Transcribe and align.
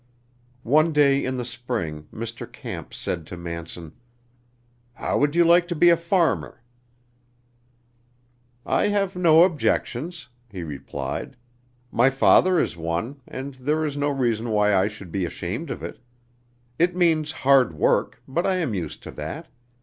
One 0.63 0.93
day 0.93 1.23
in 1.23 1.37
the 1.37 1.45
spring 1.45 2.07
Mr. 2.11 2.51
Camp 2.51 2.91
said 2.91 3.27
to 3.27 3.37
Manson: 3.37 3.93
"How 4.93 5.19
would 5.19 5.35
you 5.35 5.45
like 5.45 5.67
to 5.67 5.75
be 5.75 5.91
a 5.91 5.95
farmer?" 5.95 6.63
"I 8.65 8.87
have 8.87 9.15
no 9.15 9.43
objections," 9.43 10.29
he 10.49 10.63
replied; 10.63 11.35
"my 11.91 12.09
father 12.09 12.59
is 12.59 12.75
one, 12.75 13.21
and 13.27 13.53
there 13.53 13.85
is 13.85 13.95
no 13.95 14.09
reason 14.09 14.49
why 14.49 14.73
I 14.75 14.87
should 14.87 15.11
be 15.11 15.23
ashamed 15.23 15.69
of 15.69 15.83
it. 15.83 15.99
It 16.79 16.95
means 16.95 17.31
hard 17.31 17.75
work, 17.75 18.23
but 18.27 18.43
I 18.43 18.55
am 18.55 18.73
used 18.73 19.03
to 19.03 19.11
that. 19.11 19.49